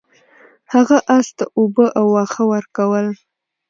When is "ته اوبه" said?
1.37-1.85